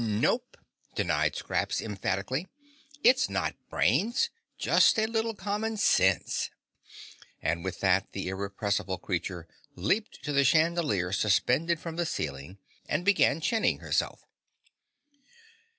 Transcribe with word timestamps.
"Nope!" 0.03 0.57
denied 0.95 1.35
Scraps 1.35 1.79
emphatically. 1.79 2.47
"It's 3.03 3.29
not 3.29 3.55
brains 3.69 4.31
just 4.57 4.97
a 4.97 5.05
little 5.05 5.35
common 5.35 5.77
sense." 5.77 6.49
And 7.39 7.63
with 7.63 7.81
that 7.81 8.11
the 8.13 8.27
irrepressible 8.27 8.97
creature 8.97 9.47
leaped 9.75 10.23
to 10.23 10.33
the 10.33 10.43
chandelier 10.43 11.11
suspended 11.13 11.79
from 11.79 11.97
the 11.97 12.07
ceiling 12.07 12.57
and 12.89 13.05
began 13.05 13.41
chinning 13.41 13.77
herself. 13.77 14.25